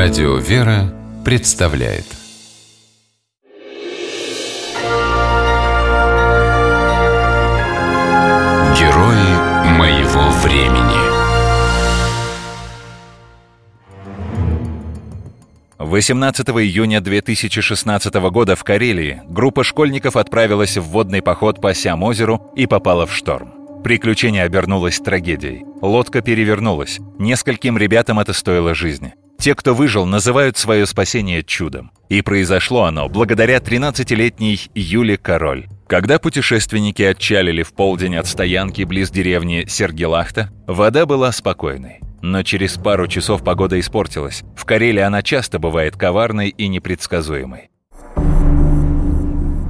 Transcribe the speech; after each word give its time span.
Радио 0.00 0.36
«Вера» 0.36 0.94
представляет 1.24 2.04
Герои 8.78 9.76
моего 9.76 10.30
времени 10.44 11.00
18 15.78 16.48
июня 16.48 17.00
2016 17.00 18.14
года 18.30 18.54
в 18.54 18.62
Карелии 18.62 19.22
группа 19.26 19.64
школьников 19.64 20.14
отправилась 20.14 20.76
в 20.76 20.84
водный 20.84 21.22
поход 21.22 21.60
по 21.60 21.74
Сям-озеру 21.74 22.52
и 22.54 22.66
попала 22.66 23.04
в 23.04 23.12
шторм. 23.12 23.82
Приключение 23.82 24.44
обернулось 24.44 25.00
трагедией. 25.00 25.64
Лодка 25.82 26.20
перевернулась. 26.20 27.00
Нескольким 27.18 27.76
ребятам 27.76 28.20
это 28.20 28.32
стоило 28.32 28.76
жизни. 28.76 29.14
Те, 29.40 29.54
кто 29.54 29.72
выжил, 29.72 30.04
называют 30.04 30.56
свое 30.56 30.84
спасение 30.84 31.44
чудом. 31.44 31.92
И 32.08 32.22
произошло 32.22 32.84
оно 32.84 33.08
благодаря 33.08 33.58
13-летней 33.58 34.60
Юле 34.74 35.16
Король. 35.16 35.68
Когда 35.86 36.18
путешественники 36.18 37.02
отчалили 37.02 37.62
в 37.62 37.72
полдень 37.72 38.16
от 38.16 38.26
стоянки 38.26 38.82
близ 38.82 39.10
деревни 39.10 39.64
Сергелахта, 39.68 40.50
вода 40.66 41.06
была 41.06 41.30
спокойной. 41.30 42.00
Но 42.20 42.42
через 42.42 42.74
пару 42.74 43.06
часов 43.06 43.44
погода 43.44 43.78
испортилась. 43.78 44.42
В 44.56 44.64
Карелии 44.64 45.02
она 45.02 45.22
часто 45.22 45.60
бывает 45.60 45.96
коварной 45.96 46.48
и 46.48 46.66
непредсказуемой. 46.66 47.70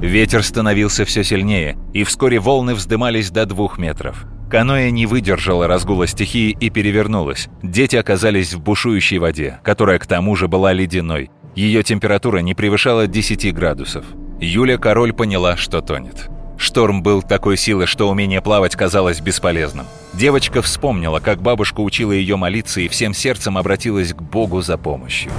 Ветер 0.00 0.44
становился 0.44 1.04
все 1.04 1.24
сильнее, 1.24 1.76
и 1.92 2.04
вскоре 2.04 2.38
волны 2.38 2.74
вздымались 2.74 3.30
до 3.30 3.46
двух 3.46 3.78
метров. 3.78 4.26
Каноэ 4.48 4.90
не 4.90 5.06
выдержало 5.06 5.66
разгула 5.66 6.06
стихии 6.06 6.56
и 6.60 6.70
перевернулось. 6.70 7.48
Дети 7.62 7.96
оказались 7.96 8.54
в 8.54 8.60
бушующей 8.60 9.18
воде, 9.18 9.58
которая 9.64 9.98
к 9.98 10.06
тому 10.06 10.36
же 10.36 10.46
была 10.46 10.72
ледяной. 10.72 11.30
Ее 11.56 11.82
температура 11.82 12.38
не 12.38 12.54
превышала 12.54 13.06
10 13.06 13.52
градусов. 13.54 14.04
Юля 14.40 14.78
Король 14.78 15.12
поняла, 15.12 15.56
что 15.56 15.80
тонет. 15.80 16.28
Шторм 16.58 17.02
был 17.02 17.22
такой 17.22 17.56
силы, 17.56 17.86
что 17.86 18.08
умение 18.08 18.40
плавать 18.40 18.76
казалось 18.76 19.20
бесполезным. 19.20 19.86
Девочка 20.14 20.62
вспомнила, 20.62 21.20
как 21.20 21.42
бабушка 21.42 21.80
учила 21.80 22.12
ее 22.12 22.36
молиться 22.36 22.80
и 22.80 22.88
всем 22.88 23.14
сердцем 23.14 23.58
обратилась 23.58 24.14
к 24.14 24.22
Богу 24.22 24.62
за 24.62 24.78
помощью. 24.78 25.32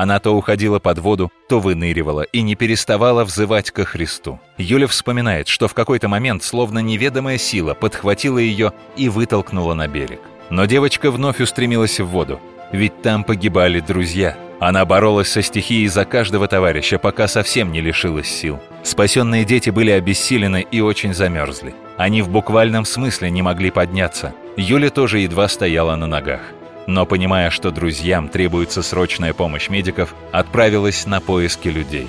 Она 0.00 0.20
то 0.20 0.36
уходила 0.36 0.78
под 0.78 1.00
воду, 1.00 1.32
то 1.48 1.58
выныривала 1.58 2.22
и 2.22 2.42
не 2.42 2.54
переставала 2.54 3.24
взывать 3.24 3.72
ко 3.72 3.84
Христу. 3.84 4.38
Юля 4.56 4.86
вспоминает, 4.86 5.48
что 5.48 5.66
в 5.66 5.74
какой-то 5.74 6.06
момент 6.06 6.44
словно 6.44 6.78
неведомая 6.78 7.36
сила 7.36 7.74
подхватила 7.74 8.38
ее 8.38 8.72
и 8.96 9.08
вытолкнула 9.08 9.74
на 9.74 9.88
берег. 9.88 10.20
Но 10.50 10.66
девочка 10.66 11.10
вновь 11.10 11.40
устремилась 11.40 11.98
в 11.98 12.06
воду, 12.06 12.38
ведь 12.70 13.02
там 13.02 13.24
погибали 13.24 13.80
друзья. 13.80 14.38
Она 14.60 14.84
боролась 14.84 15.32
со 15.32 15.42
стихией 15.42 15.88
за 15.88 16.04
каждого 16.04 16.46
товарища, 16.46 17.00
пока 17.00 17.26
совсем 17.26 17.72
не 17.72 17.80
лишилась 17.80 18.28
сил. 18.28 18.60
Спасенные 18.84 19.44
дети 19.44 19.70
были 19.70 19.90
обессилены 19.90 20.64
и 20.70 20.80
очень 20.80 21.12
замерзли. 21.12 21.74
Они 21.96 22.22
в 22.22 22.28
буквальном 22.28 22.84
смысле 22.84 23.30
не 23.30 23.42
могли 23.42 23.72
подняться. 23.72 24.32
Юля 24.56 24.90
тоже 24.90 25.18
едва 25.18 25.48
стояла 25.48 25.96
на 25.96 26.06
ногах 26.06 26.40
но, 26.88 27.04
понимая, 27.04 27.50
что 27.50 27.70
друзьям 27.70 28.28
требуется 28.28 28.82
срочная 28.82 29.34
помощь 29.34 29.68
медиков, 29.68 30.14
отправилась 30.32 31.04
на 31.04 31.20
поиски 31.20 31.68
людей. 31.68 32.08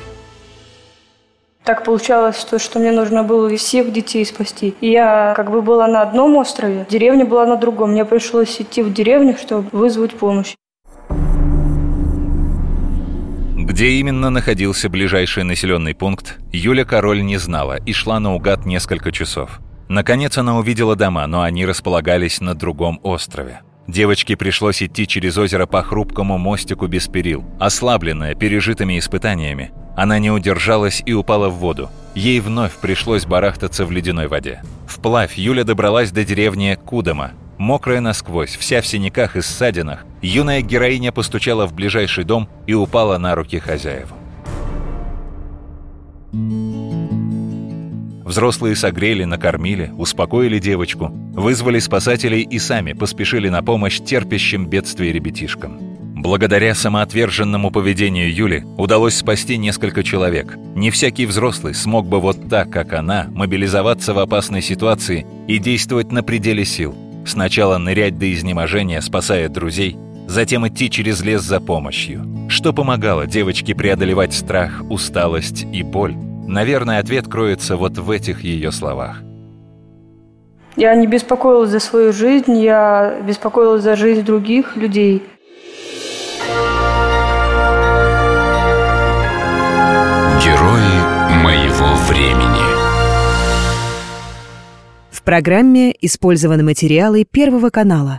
Так 1.66 1.84
получалось, 1.84 2.40
что, 2.40 2.60
что 2.60 2.80
мне 2.80 2.92
нужно 2.94 3.24
было 3.24 3.56
всех 3.58 3.92
детей 3.92 4.26
спасти. 4.26 4.74
И 4.80 4.90
я 4.90 5.34
как 5.36 5.52
бы 5.52 5.62
была 5.62 5.86
на 5.88 6.02
одном 6.02 6.38
острове, 6.38 6.88
деревня 6.90 7.26
была 7.26 7.46
на 7.46 7.58
другом. 7.58 7.92
Мне 7.92 8.06
пришлось 8.06 8.60
идти 8.62 8.82
в 8.82 8.94
деревню, 8.94 9.36
чтобы 9.38 9.68
вызвать 9.74 10.14
помощь. 10.18 10.56
Где 13.58 13.88
именно 13.90 14.30
находился 14.30 14.88
ближайший 14.88 15.44
населенный 15.44 15.94
пункт, 15.94 16.40
Юля 16.54 16.86
Король 16.86 17.22
не 17.22 17.36
знала 17.36 17.78
и 17.86 17.92
шла 17.92 18.22
наугад 18.22 18.66
несколько 18.66 19.12
часов. 19.12 19.60
Наконец 19.90 20.38
она 20.38 20.58
увидела 20.58 20.96
дома, 20.96 21.28
но 21.28 21.42
они 21.42 21.66
располагались 21.66 22.40
на 22.40 22.56
другом 22.56 23.02
острове. 23.04 23.60
Девочке 23.90 24.38
пришлось 24.38 24.84
идти 24.84 25.08
через 25.08 25.36
озеро 25.40 25.66
по 25.66 25.82
хрупкому 25.82 26.38
мостику 26.38 26.86
без 26.86 27.08
перил. 27.08 27.44
Ослабленная 27.60 28.36
пережитыми 28.36 29.00
испытаниями, 29.00 29.72
она 29.98 30.20
не 30.20 30.30
удержалась 30.30 31.02
и 31.08 31.14
упала 31.14 31.50
в 31.50 31.56
воду. 31.56 31.90
Ей 32.14 32.40
вновь 32.40 32.76
пришлось 32.76 33.26
барахтаться 33.26 33.88
в 33.88 33.92
ледяной 33.92 34.28
воде. 34.28 34.62
Вплавь 34.88 35.40
Юля 35.40 35.64
добралась 35.64 36.12
до 36.12 36.24
деревни 36.24 36.78
Кудома. 36.86 37.32
Мокрая 37.58 38.00
насквозь, 38.00 38.56
вся 38.58 38.82
в 38.82 38.86
синяках 38.86 39.36
и 39.36 39.42
ссадинах, 39.42 40.06
юная 40.22 40.62
героиня 40.62 41.12
постучала 41.12 41.66
в 41.66 41.74
ближайший 41.74 42.26
дом 42.26 42.48
и 42.68 42.76
упала 42.76 43.18
на 43.18 43.34
руки 43.34 43.58
хозяев. 43.58 44.10
Взрослые 48.30 48.76
согрели, 48.76 49.24
накормили, 49.24 49.92
успокоили 49.98 50.60
девочку, 50.60 51.08
вызвали 51.08 51.80
спасателей 51.80 52.44
и 52.44 52.60
сами 52.60 52.94
поспешили 52.94 53.50
на 53.50 53.64
помощь 53.64 54.00
терпящим 54.00 54.68
бедствие 54.68 55.12
ребятишкам. 55.12 55.80
Благодаря 56.16 56.76
самоотверженному 56.76 57.72
поведению 57.72 58.32
Юли 58.32 58.64
удалось 58.78 59.16
спасти 59.16 59.58
несколько 59.58 60.04
человек. 60.04 60.60
Не 60.76 60.92
всякий 60.92 61.26
взрослый 61.26 61.74
смог 61.74 62.06
бы 62.06 62.20
вот 62.20 62.48
так, 62.48 62.70
как 62.70 62.94
она, 62.94 63.26
мобилизоваться 63.32 64.14
в 64.14 64.20
опасной 64.20 64.62
ситуации 64.62 65.26
и 65.48 65.58
действовать 65.58 66.12
на 66.12 66.22
пределе 66.22 66.66
сил. 66.66 66.96
Сначала 67.26 67.80
нырять 67.80 68.20
до 68.20 68.32
изнеможения, 68.32 69.02
спасая 69.02 69.50
друзей, 69.50 69.98
затем 70.28 70.68
идти 70.68 70.92
через 70.92 71.24
лес 71.24 71.42
за 71.42 71.60
помощью. 71.60 72.48
Что 72.48 72.74
помогало 72.74 73.26
девочке 73.26 73.74
преодолевать 73.74 74.36
страх, 74.36 74.84
усталость 74.88 75.66
и 75.74 75.82
боль? 75.82 76.16
Наверное, 76.50 76.98
ответ 76.98 77.28
кроется 77.28 77.78
вот 77.78 78.00
в 78.00 78.10
этих 78.10 78.44
ее 78.44 78.72
словах. 78.72 79.22
Я 80.76 80.96
не 80.96 81.06
беспокоилась 81.06 81.70
за 81.70 81.80
свою 81.80 82.12
жизнь, 82.12 82.58
я 82.58 83.22
беспокоилась 83.22 83.84
за 83.84 83.96
жизнь 83.96 84.24
других 84.24 84.76
людей. 84.76 85.22
Герои 90.44 91.44
моего 91.44 91.94
времени. 92.08 92.66
В 95.12 95.22
программе 95.22 95.94
использованы 96.02 96.64
материалы 96.64 97.26
Первого 97.26 97.70
канала. 97.70 98.18